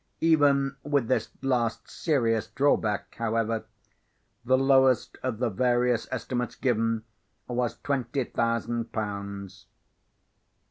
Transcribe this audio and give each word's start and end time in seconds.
Even 0.21 0.77
with 0.81 1.07
this 1.07 1.29
last 1.43 1.87
serious 1.87 2.47
draw 2.47 2.75
back, 2.75 3.13
however, 3.19 3.65
the 4.43 4.57
lowest 4.57 5.19
of 5.21 5.37
the 5.37 5.51
various 5.51 6.07
estimates 6.11 6.55
given 6.55 7.03
was 7.47 7.77
twenty 7.83 8.23
thousand 8.23 8.91
pounds. 8.91 9.67